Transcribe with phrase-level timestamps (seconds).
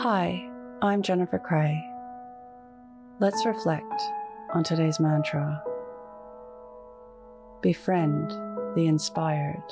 [0.00, 0.46] Hi,
[0.82, 1.82] I'm Jennifer Cray.
[3.18, 4.02] Let's reflect
[4.52, 5.62] on today's mantra.
[7.62, 8.30] Befriend
[8.76, 9.64] the inspired.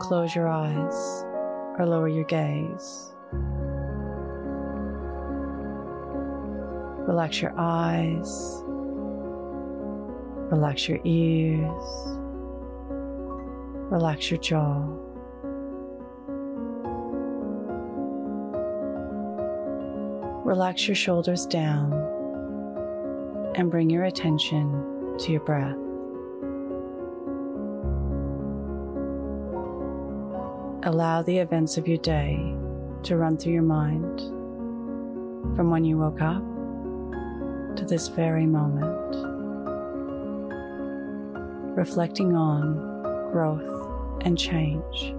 [0.00, 1.24] Close your eyes
[1.78, 3.12] or lower your gaze.
[7.06, 8.64] Relax your eyes.
[10.50, 12.18] Relax your ears.
[13.92, 15.09] Relax your jaw.
[20.44, 21.92] Relax your shoulders down
[23.56, 25.76] and bring your attention to your breath.
[30.82, 32.56] Allow the events of your day
[33.02, 34.20] to run through your mind
[35.56, 36.42] from when you woke up
[37.76, 39.14] to this very moment,
[41.76, 45.14] reflecting on growth and change.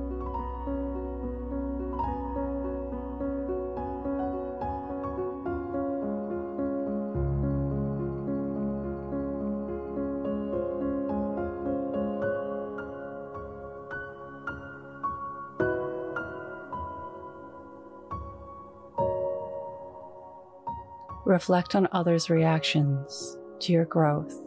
[21.23, 24.41] Reflect on others' reactions to your growth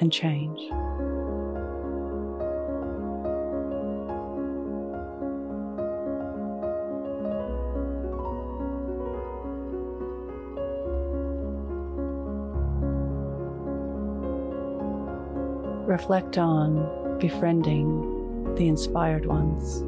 [0.00, 0.58] and change.
[15.86, 19.87] Reflect on befriending the inspired ones.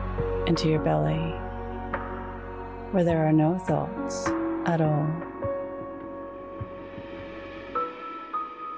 [0.47, 1.33] into your belly
[2.91, 4.27] where there are no thoughts
[4.65, 5.07] at all.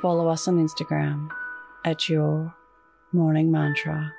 [0.02, 1.30] Follow us on Instagram
[1.86, 2.54] at your
[3.12, 4.14] morning mantra.